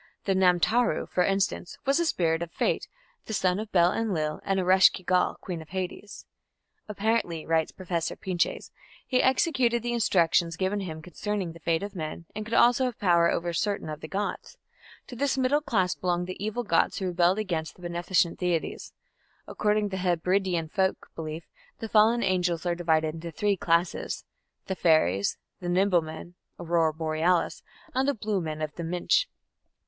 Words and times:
The 0.25 0.33
"namtaru", 0.33 1.07
for 1.07 1.23
instance, 1.23 1.77
was 1.85 1.99
a 1.99 2.07
spirit 2.07 2.41
of 2.41 2.49
fate, 2.51 2.87
the 3.27 3.35
son 3.35 3.59
of 3.59 3.71
Bel 3.71 3.93
Enlil 3.93 4.39
and 4.43 4.59
Eresh 4.59 4.91
ki 4.91 5.03
gal, 5.03 5.35
queen 5.39 5.61
of 5.61 5.69
Hades. 5.69 6.25
"Apparently", 6.89 7.45
writes 7.45 7.71
Professor 7.71 8.15
Pinches, 8.15 8.71
"he 9.05 9.21
executed 9.21 9.83
the 9.83 9.93
instructions 9.93 10.57
given 10.57 10.79
him 10.79 11.03
concerning 11.03 11.51
the 11.51 11.59
fate 11.59 11.83
of 11.83 11.93
men, 11.95 12.25
and 12.35 12.45
could 12.47 12.55
also 12.55 12.85
have 12.85 12.97
power 12.97 13.29
over 13.29 13.53
certain 13.53 13.89
of 13.89 14.01
the 14.01 14.07
gods." 14.07 14.57
To 15.05 15.15
this 15.15 15.37
middle 15.37 15.61
class 15.61 15.93
belong 15.93 16.25
the 16.25 16.43
evil 16.43 16.63
gods 16.63 16.97
who 16.97 17.05
rebelled 17.05 17.37
against 17.37 17.75
the 17.75 17.83
beneficent 17.83 18.39
deities. 18.39 18.93
According 19.47 19.91
to 19.91 19.97
Hebridean 19.97 20.69
folk 20.69 21.11
belief, 21.15 21.47
the 21.77 21.87
fallen 21.87 22.23
angels 22.23 22.65
are 22.65 22.73
divided 22.73 23.13
into 23.13 23.29
three 23.29 23.55
classes 23.55 24.25
the 24.65 24.73
fairies, 24.75 25.37
the 25.59 25.69
"nimble 25.69 26.01
men" 26.01 26.33
(aurora 26.59 26.91
borealis), 26.91 27.61
and 27.93 28.07
the 28.07 28.15
"blue 28.15 28.41
men 28.41 28.63
of 28.63 28.73
the 28.73 28.83
Minch". 28.83 29.29